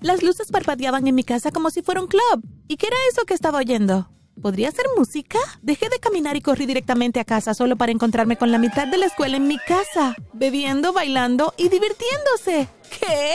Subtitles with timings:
[0.00, 2.44] Las luces parpadeaban en mi casa como si fuera un club.
[2.68, 4.08] ¿Y qué era eso que estaba oyendo?
[4.40, 5.38] ¿Podría ser música?
[5.62, 8.96] Dejé de caminar y corrí directamente a casa solo para encontrarme con la mitad de
[8.96, 12.68] la escuela en mi casa, bebiendo, bailando y divirtiéndose.
[13.00, 13.34] ¿Qué?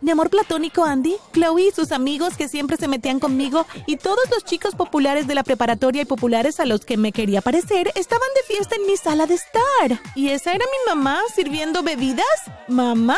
[0.00, 4.30] Mi amor platónico Andy, Chloe y sus amigos que siempre se metían conmigo y todos
[4.30, 8.28] los chicos populares de la preparatoria y populares a los que me quería parecer estaban
[8.34, 10.00] de fiesta en mi sala de estar.
[10.16, 12.26] ¿Y esa era mi mamá sirviendo bebidas?
[12.68, 13.16] ¡Mamá!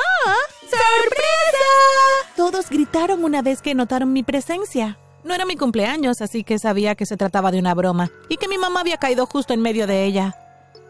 [0.71, 2.35] ¡Sorpresa!
[2.37, 4.99] Todos gritaron una vez que notaron mi presencia.
[5.25, 8.49] No era mi cumpleaños, así que sabía que se trataba de una broma y que
[8.49, 10.37] mi mamá había caído justo en medio de ella.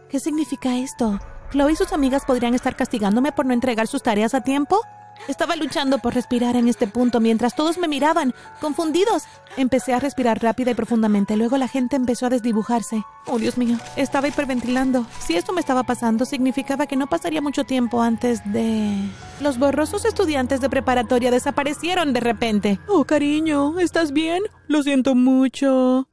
[0.08, 1.18] ¿Qué significa esto?
[1.50, 4.80] ¿Chloe y sus amigas podrían estar castigándome por no entregar sus tareas a tiempo?
[5.28, 9.24] Estaba luchando por respirar en este punto mientras todos me miraban, confundidos.
[9.56, 11.36] Empecé a respirar rápida y profundamente.
[11.36, 13.04] Luego la gente empezó a desdibujarse.
[13.26, 15.06] Oh, Dios mío, estaba hiperventilando.
[15.18, 18.96] Si esto me estaba pasando, significaba que no pasaría mucho tiempo antes de...
[19.40, 22.78] Los borrosos estudiantes de preparatoria desaparecieron de repente.
[22.86, 24.42] Oh, cariño, ¿estás bien?
[24.68, 26.08] Lo siento mucho.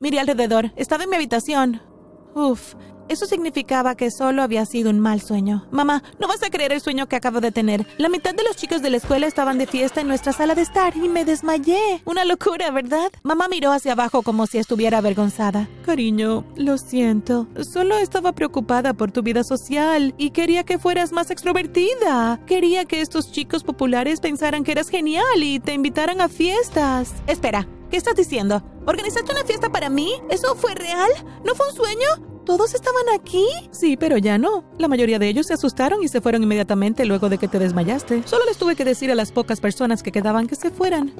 [0.00, 0.72] Miré alrededor.
[0.76, 1.91] Estaba en mi habitación.
[2.34, 2.74] Uf,
[3.08, 5.66] eso significaba que solo había sido un mal sueño.
[5.70, 7.86] Mamá, no vas a creer el sueño que acabo de tener.
[7.98, 10.62] La mitad de los chicos de la escuela estaban de fiesta en nuestra sala de
[10.62, 12.00] estar y me desmayé.
[12.06, 13.10] Una locura, ¿verdad?
[13.22, 15.68] Mamá miró hacia abajo como si estuviera avergonzada.
[15.84, 17.48] Cariño, lo siento.
[17.70, 22.40] Solo estaba preocupada por tu vida social y quería que fueras más extrovertida.
[22.46, 27.12] Quería que estos chicos populares pensaran que eras genial y te invitaran a fiestas.
[27.26, 28.62] Espera, ¿qué estás diciendo?
[28.86, 30.14] ¿Organizaste una fiesta para mí?
[30.28, 31.10] ¿Eso fue real?
[31.44, 32.08] ¿No fue un sueño?
[32.44, 33.46] ¿Todos estaban aquí?
[33.70, 34.64] Sí, pero ya no.
[34.78, 38.24] La mayoría de ellos se asustaron y se fueron inmediatamente luego de que te desmayaste.
[38.26, 41.12] Solo les tuve que decir a las pocas personas que quedaban que se fueran.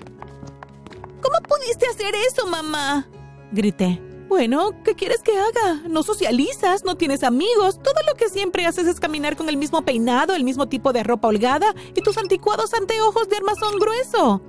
[1.20, 3.06] ¿Cómo pudiste hacer eso, mamá?
[3.52, 4.02] Grité.
[4.28, 5.82] Bueno, ¿qué quieres que haga?
[5.88, 9.82] No socializas, no tienes amigos, todo lo que siempre haces es caminar con el mismo
[9.82, 14.42] peinado, el mismo tipo de ropa holgada y tus anticuados anteojos de armazón grueso.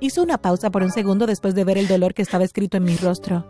[0.00, 2.84] Hizo una pausa por un segundo después de ver el dolor que estaba escrito en
[2.84, 3.44] mi rostro.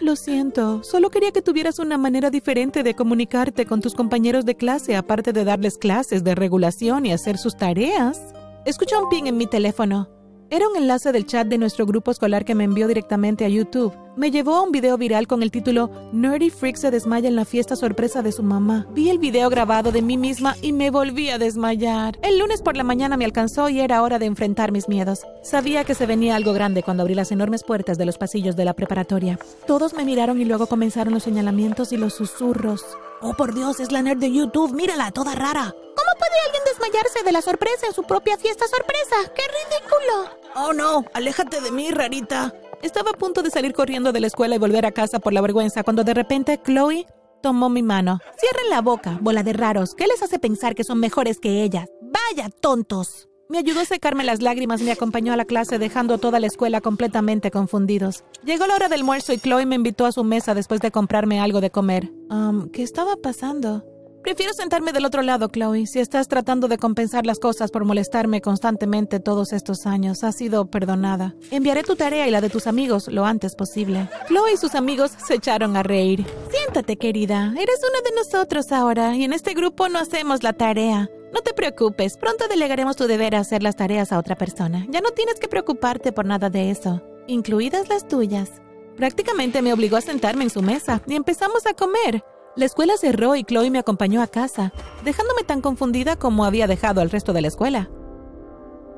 [0.00, 4.56] Lo siento, solo quería que tuvieras una manera diferente de comunicarte con tus compañeros de
[4.56, 8.20] clase, aparte de darles clases de regulación y hacer sus tareas.
[8.64, 10.08] Escuché un ping en mi teléfono.
[10.50, 13.94] Era un enlace del chat de nuestro grupo escolar que me envió directamente a YouTube.
[14.16, 17.44] Me llevó a un video viral con el título Nerdy Freak se desmaya en la
[17.44, 18.86] fiesta sorpresa de su mamá.
[18.92, 22.18] Vi el video grabado de mí misma y me volví a desmayar.
[22.22, 25.20] El lunes por la mañana me alcanzó y era hora de enfrentar mis miedos.
[25.42, 28.64] Sabía que se venía algo grande cuando abrí las enormes puertas de los pasillos de
[28.64, 29.38] la preparatoria.
[29.66, 32.86] Todos me miraron y luego comenzaron los señalamientos y los susurros.
[33.20, 35.74] Oh, por Dios, es la nerd de YouTube, mírala, toda rara.
[35.74, 39.32] ¿Cómo puede alguien desmayarse de la sorpresa en su propia fiesta sorpresa?
[39.34, 40.37] ¡Qué ridículo!
[40.54, 42.54] Oh, no, aléjate de mí, rarita.
[42.82, 45.40] Estaba a punto de salir corriendo de la escuela y volver a casa por la
[45.40, 47.06] vergüenza cuando de repente Chloe
[47.42, 48.20] tomó mi mano.
[48.38, 49.94] Cierren la boca, bola de raros.
[49.94, 51.88] ¿Qué les hace pensar que son mejores que ellas?
[52.00, 53.28] ¡Vaya tontos!
[53.50, 56.46] Me ayudó a secarme las lágrimas y me acompañó a la clase dejando toda la
[56.46, 58.22] escuela completamente confundidos.
[58.44, 61.40] Llegó la hora del almuerzo y Chloe me invitó a su mesa después de comprarme
[61.40, 62.10] algo de comer.
[62.28, 63.84] Um, ¿Qué estaba pasando?
[64.28, 65.86] Prefiero sentarme del otro lado, Chloe.
[65.86, 70.66] Si estás tratando de compensar las cosas por molestarme constantemente todos estos años, has sido
[70.66, 71.34] perdonada.
[71.50, 74.10] Enviaré tu tarea y la de tus amigos lo antes posible.
[74.26, 76.26] Chloe y sus amigos se echaron a reír.
[76.50, 77.54] Siéntate, querida.
[77.56, 81.08] Eres una de nosotros ahora y en este grupo no hacemos la tarea.
[81.32, 84.86] No te preocupes, pronto delegaremos tu deber a hacer las tareas a otra persona.
[84.90, 88.50] Ya no tienes que preocuparte por nada de eso, incluidas las tuyas.
[88.94, 92.22] Prácticamente me obligó a sentarme en su mesa y empezamos a comer.
[92.56, 94.72] La escuela cerró y Chloe me acompañó a casa,
[95.04, 97.90] dejándome tan confundida como había dejado al resto de la escuela.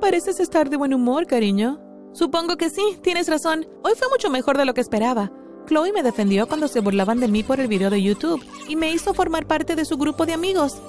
[0.01, 1.79] Pareces estar de buen humor, cariño.
[2.13, 3.67] Supongo que sí, tienes razón.
[3.83, 5.31] Hoy fue mucho mejor de lo que esperaba.
[5.67, 8.91] Chloe me defendió cuando se burlaban de mí por el video de YouTube y me
[8.93, 10.81] hizo formar parte de su grupo de amigos.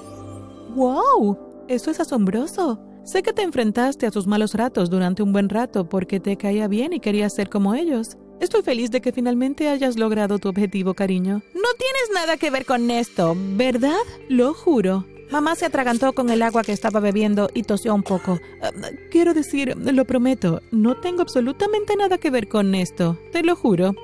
[0.74, 1.38] ¡Wow!
[1.68, 2.80] Eso es asombroso.
[3.04, 6.68] Sé que te enfrentaste a sus malos ratos durante un buen rato porque te caía
[6.68, 8.16] bien y querías ser como ellos.
[8.42, 11.42] Estoy feliz de que finalmente hayas logrado tu objetivo, cariño.
[11.54, 14.02] No tienes nada que ver con esto, ¿verdad?
[14.28, 15.06] Lo juro.
[15.30, 18.40] Mamá se atragantó con el agua que estaba bebiendo y tosió un poco.
[18.60, 18.72] Ah,
[19.12, 23.16] quiero decir, lo prometo, no tengo absolutamente nada que ver con esto.
[23.30, 23.94] Te lo juro.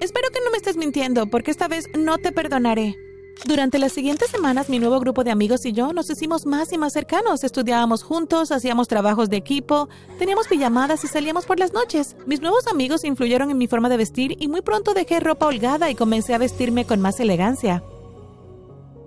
[0.00, 2.96] Espero que no me estés mintiendo, porque esta vez no te perdonaré.
[3.44, 6.78] Durante las siguientes semanas, mi nuevo grupo de amigos y yo nos hicimos más y
[6.78, 7.44] más cercanos.
[7.44, 9.88] Estudiábamos juntos, hacíamos trabajos de equipo,
[10.18, 12.16] teníamos pijamadas y salíamos por las noches.
[12.26, 15.90] Mis nuevos amigos influyeron en mi forma de vestir y muy pronto dejé ropa holgada
[15.90, 17.84] y comencé a vestirme con más elegancia.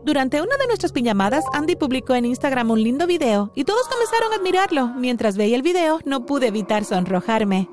[0.06, 4.32] Durante una de nuestras pijamadas, Andy publicó en Instagram un lindo video y todos comenzaron
[4.32, 4.88] a admirarlo.
[4.88, 7.70] Mientras veía el video, no pude evitar sonrojarme.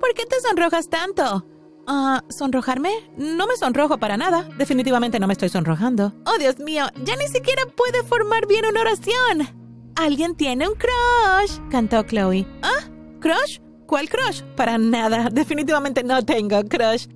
[0.00, 1.44] ¿Por qué te sonrojas tanto?
[1.90, 2.90] Ah, ¿sonrojarme?
[3.16, 4.46] No me sonrojo para nada.
[4.58, 6.12] Definitivamente no me estoy sonrojando.
[6.26, 9.48] Oh, Dios mío, ya ni siquiera puede formar bien una oración.
[9.96, 12.46] Alguien tiene un crush, cantó Chloe.
[12.60, 12.84] ¿Ah?
[13.20, 13.60] ¿Crush?
[13.86, 14.42] ¿Cuál crush?
[14.54, 15.28] Para nada.
[15.32, 17.06] Definitivamente no tengo crush.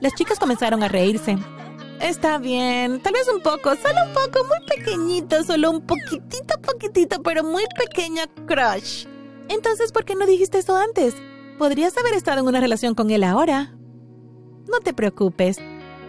[0.00, 1.36] Las chicas comenzaron a reírse.
[2.00, 7.22] Está bien, tal vez un poco, solo un poco, muy pequeñito, solo un poquitito, poquitito,
[7.22, 9.04] pero muy pequeño crush.
[9.48, 11.14] Entonces, ¿por qué no dijiste eso antes?
[11.58, 13.74] Podrías haber estado en una relación con él ahora.
[14.68, 15.58] No te preocupes.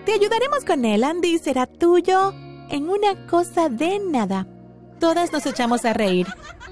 [0.06, 1.04] Te ayudaremos con él.
[1.04, 2.34] Andy será tuyo
[2.70, 4.48] en una cosa de nada.
[5.00, 6.28] Todas nos echamos a reír.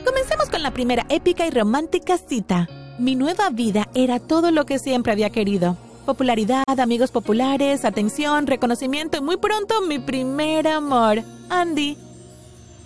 [0.06, 2.68] Comencemos con la primera épica y romántica cita.
[2.98, 5.78] Mi nueva vida era todo lo que siempre había querido.
[6.06, 11.98] Popularidad, amigos populares, atención, reconocimiento y muy pronto mi primer amor, Andy.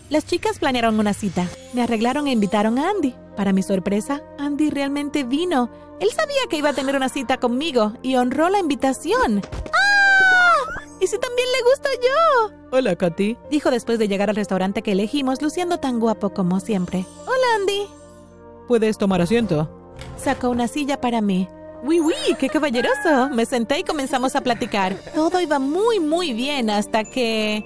[0.10, 1.48] Las chicas planearon una cita.
[1.74, 3.16] Me arreglaron e invitaron a Andy.
[3.36, 5.70] Para mi sorpresa, Andy realmente vino.
[6.00, 9.42] Él sabía que iba a tener una cita conmigo y honró la invitación.
[9.74, 10.82] ¡Ah!
[11.00, 12.78] ¿Y si también le gusto yo?
[12.78, 13.38] Hola, Katy.
[13.50, 17.06] Dijo después de llegar al restaurante que elegimos, luciendo tan guapo como siempre.
[17.26, 17.88] Hola, Andy.
[18.68, 19.70] ¿Puedes tomar asiento?
[20.18, 21.48] Sacó una silla para mí.
[21.84, 22.14] ¡Uy, uy!
[22.40, 23.30] ¡Qué caballeroso!
[23.32, 24.96] Me senté y comenzamos a platicar.
[25.14, 27.64] Todo iba muy, muy bien hasta que...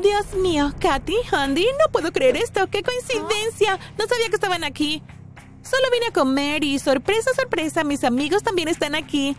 [0.00, 2.66] Dios mío, Katy, Andy, no puedo creer esto.
[2.68, 3.78] ¡Qué coincidencia!
[3.98, 5.02] No sabía que estaban aquí.
[5.62, 9.36] Solo vine a comer y sorpresa, sorpresa, mis amigos también están aquí.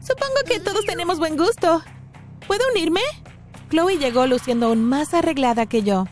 [0.00, 1.82] Supongo que todos tenemos buen gusto.
[2.46, 3.00] ¿Puedo unirme?
[3.70, 6.06] Chloe llegó luciendo aún más arreglada que yo.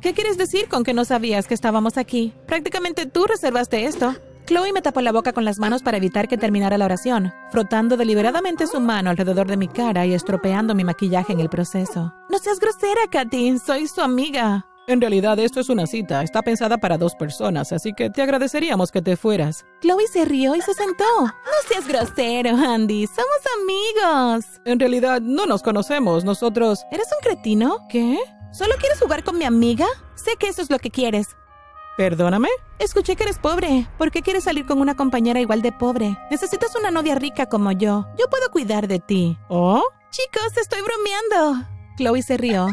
[0.00, 2.34] ¿Qué quieres decir con que no sabías que estábamos aquí?
[2.46, 4.14] Prácticamente tú reservaste esto.
[4.46, 7.96] Chloe me tapó la boca con las manos para evitar que terminara la oración, frotando
[7.96, 12.12] deliberadamente su mano alrededor de mi cara y estropeando mi maquillaje en el proceso.
[12.28, 13.58] No seas grosera, Katy.
[13.58, 14.66] Soy su amiga.
[14.88, 18.90] En realidad esto es una cita, está pensada para dos personas, así que te agradeceríamos
[18.90, 19.64] que te fueras.
[19.80, 21.04] Chloe se rió y se sentó.
[21.22, 24.44] No seas grosero, Andy, somos amigos.
[24.64, 26.80] En realidad no nos conocemos, nosotros...
[26.90, 27.86] ¿Eres un cretino?
[27.88, 28.18] ¿Qué?
[28.50, 29.86] ¿Solo quieres jugar con mi amiga?
[30.16, 31.28] Sé que eso es lo que quieres.
[31.96, 32.48] ¿Perdóname?
[32.80, 33.86] Escuché que eres pobre.
[33.98, 36.16] ¿Por qué quieres salir con una compañera igual de pobre?
[36.28, 38.06] Necesitas una novia rica como yo.
[38.18, 39.38] Yo puedo cuidar de ti.
[39.48, 39.82] ¿Oh?
[40.10, 41.68] Chicos, estoy bromeando.
[41.96, 42.66] Chloe se rió.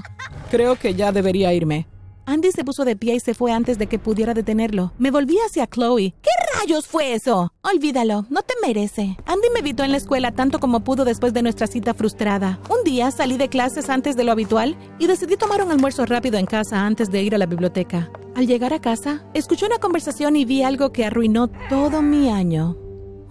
[0.50, 1.88] Creo que ya debería irme.
[2.30, 4.94] Andy se puso de pie y se fue antes de que pudiera detenerlo.
[5.00, 6.14] Me volví hacia Chloe.
[6.22, 6.30] ¿Qué
[6.60, 7.52] rayos fue eso?
[7.64, 9.18] Olvídalo, no te merece.
[9.26, 12.60] Andy me evitó en la escuela tanto como pudo después de nuestra cita frustrada.
[12.70, 16.38] Un día salí de clases antes de lo habitual y decidí tomar un almuerzo rápido
[16.38, 18.12] en casa antes de ir a la biblioteca.
[18.36, 22.78] Al llegar a casa, escuché una conversación y vi algo que arruinó todo mi año.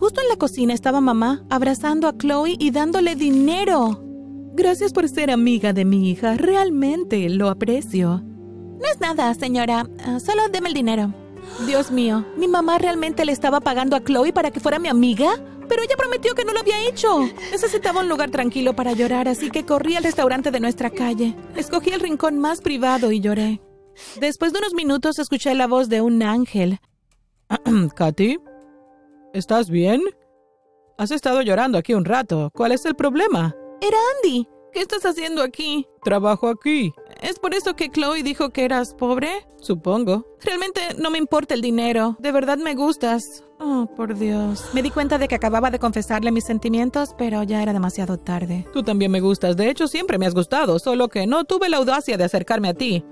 [0.01, 4.03] Justo en la cocina estaba mamá abrazando a Chloe y dándole dinero.
[4.55, 8.25] Gracias por ser amiga de mi hija, realmente lo aprecio.
[8.79, 9.87] No es nada, señora.
[10.05, 11.13] Ah, solo deme el dinero.
[11.67, 15.33] Dios mío, ¿mi mamá realmente le estaba pagando a Chloe para que fuera mi amiga?
[15.69, 17.21] Pero ella prometió que no lo había hecho.
[17.53, 21.35] Necesitaba un lugar tranquilo para llorar, así que corrí al restaurante de nuestra calle.
[21.57, 23.61] Escogí el rincón más privado y lloré.
[24.21, 26.79] Después de unos minutos escuché la voz de un ángel.
[27.97, 28.39] Katy,
[29.35, 30.03] ¿estás bien?
[30.97, 32.51] Has estado llorando aquí un rato.
[32.55, 33.55] ¿Cuál es el problema?
[33.81, 34.49] Era Andy.
[34.73, 35.87] ¿Qué estás haciendo aquí?
[36.03, 36.93] Trabajo aquí.
[37.21, 39.47] ¿Es por eso que Chloe dijo que eras pobre?
[39.61, 40.25] Supongo.
[40.41, 42.17] Realmente no me importa el dinero.
[42.21, 43.45] De verdad me gustas.
[43.59, 44.71] Oh, por Dios.
[44.73, 48.67] Me di cuenta de que acababa de confesarle mis sentimientos, pero ya era demasiado tarde.
[48.73, 49.57] Tú también me gustas.
[49.57, 52.75] De hecho, siempre me has gustado, solo que no tuve la audacia de acercarme a
[52.75, 53.05] ti.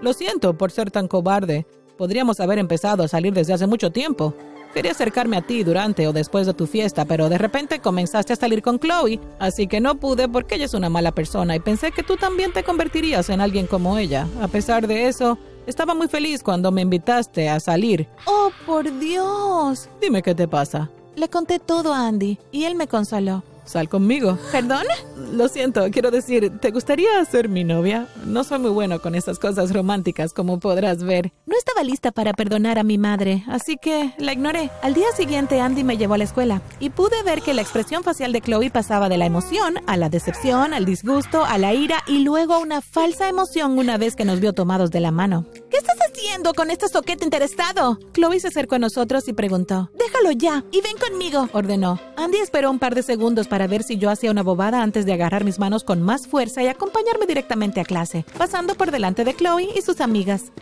[0.00, 1.66] Lo siento por ser tan cobarde.
[1.96, 4.34] Podríamos haber empezado a salir desde hace mucho tiempo.
[4.74, 8.36] Quería acercarme a ti durante o después de tu fiesta, pero de repente comenzaste a
[8.36, 11.92] salir con Chloe, así que no pude porque ella es una mala persona y pensé
[11.92, 14.26] que tú también te convertirías en alguien como ella.
[14.40, 18.06] A pesar de eso, estaba muy feliz cuando me invitaste a salir.
[18.26, 19.88] ¡Oh, por Dios!
[20.00, 20.90] Dime qué te pasa.
[21.16, 23.42] Le conté todo a Andy y él me consoló.
[23.66, 24.38] Sal conmigo.
[24.52, 24.84] ¿Perdón?
[25.32, 28.06] Lo siento, quiero decir, ¿te gustaría ser mi novia?
[28.24, 31.32] No soy muy bueno con estas cosas románticas, como podrás ver.
[31.46, 34.70] No estaba lista para perdonar a mi madre, así que la ignoré.
[34.82, 38.04] Al día siguiente, Andy me llevó a la escuela y pude ver que la expresión
[38.04, 41.98] facial de Chloe pasaba de la emoción a la decepción, al disgusto, a la ira
[42.06, 45.44] y luego a una falsa emoción una vez que nos vio tomados de la mano.
[45.70, 47.98] ¿Qué estás haciendo con este soquete interesado?
[48.12, 49.90] Chloe se acercó a nosotros y preguntó.
[49.98, 51.98] Déjalo ya y ven conmigo, ordenó.
[52.16, 55.12] Andy esperó un par de segundos para ver si yo hacía una bobada antes de
[55.12, 59.34] agarrar mis manos con más fuerza y acompañarme directamente a clase, pasando por delante de
[59.34, 60.52] Chloe y sus amigas.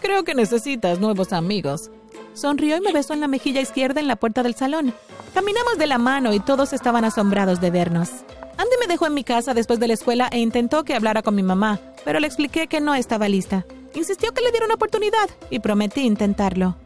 [0.00, 1.90] Creo que necesitas nuevos amigos.
[2.34, 4.94] Sonrió y me besó en la mejilla izquierda en la puerta del salón.
[5.34, 8.10] Caminamos de la mano y todos estaban asombrados de vernos.
[8.56, 11.34] Andy me dejó en mi casa después de la escuela e intentó que hablara con
[11.34, 13.66] mi mamá, pero le expliqué que no estaba lista.
[13.94, 16.76] Insistió que le diera una oportunidad y prometí intentarlo.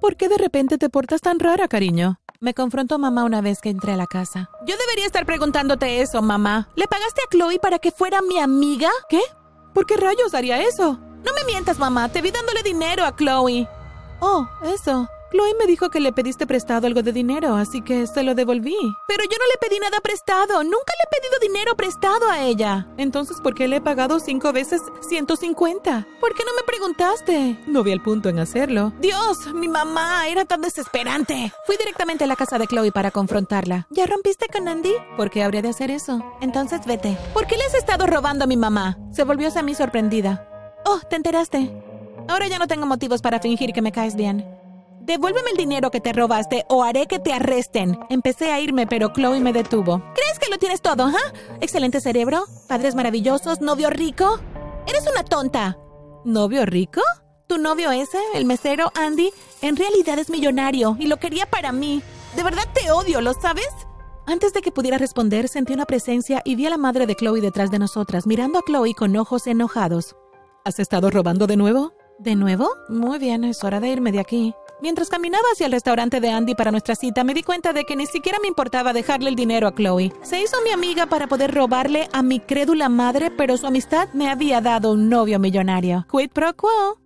[0.00, 2.18] ¿Por qué de repente te portas tan rara, cariño?
[2.40, 4.48] Me confrontó mamá una vez que entré a la casa.
[4.66, 6.68] Yo debería estar preguntándote eso, mamá.
[6.74, 8.88] ¿Le pagaste a Chloe para que fuera mi amiga?
[9.10, 9.20] ¿Qué?
[9.74, 10.98] ¿Por qué rayos haría eso?
[11.22, 12.08] No me mientas, mamá.
[12.08, 13.68] Te vi dándole dinero a Chloe.
[14.20, 15.06] Oh, eso.
[15.30, 18.76] Chloe me dijo que le pediste prestado algo de dinero, así que se lo devolví.
[19.06, 20.64] Pero yo no le pedí nada prestado.
[20.64, 22.88] Nunca le he pedido dinero prestado a ella.
[22.96, 26.06] Entonces, ¿por qué le he pagado cinco veces 150?
[26.20, 27.58] ¿Por qué no me preguntaste?
[27.68, 28.92] No vi el punto en hacerlo.
[29.00, 31.52] Dios, mi mamá era tan desesperante.
[31.64, 33.86] Fui directamente a la casa de Chloe para confrontarla.
[33.90, 34.94] ¿Ya rompiste con Andy?
[35.16, 36.24] ¿Por qué habría de hacer eso?
[36.40, 37.16] Entonces vete.
[37.32, 38.98] ¿Por qué le has estado robando a mi mamá?
[39.12, 40.46] Se volvió hacia mí sorprendida.
[40.84, 41.70] Oh, ¿te enteraste?
[42.28, 44.59] Ahora ya no tengo motivos para fingir que me caes bien.
[45.10, 47.98] Devuélveme el dinero que te robaste o haré que te arresten.
[48.10, 50.00] Empecé a irme, pero Chloe me detuvo.
[50.14, 51.32] ¿Crees que lo tienes todo, ah?
[51.60, 54.38] Excelente cerebro, padres maravillosos, novio rico.
[54.86, 55.76] Eres una tonta.
[56.24, 57.00] ¿Novio rico?
[57.48, 62.04] Tu novio ese, el mesero Andy, en realidad es millonario y lo quería para mí.
[62.36, 63.66] De verdad te odio, ¿lo sabes?
[64.28, 67.40] Antes de que pudiera responder, sentí una presencia y vi a la madre de Chloe
[67.40, 70.14] detrás de nosotras, mirando a Chloe con ojos enojados.
[70.64, 71.94] ¿Has estado robando de nuevo?
[72.20, 72.68] ¿De nuevo?
[72.90, 74.54] Muy bien, es hora de irme de aquí.
[74.82, 77.96] Mientras caminaba hacia el restaurante de Andy para nuestra cita, me di cuenta de que
[77.96, 80.12] ni siquiera me importaba dejarle el dinero a Chloe.
[80.20, 84.28] Se hizo mi amiga para poder robarle a mi crédula madre, pero su amistad me
[84.28, 86.06] había dado un novio millonario.
[86.10, 86.98] Quid pro quo.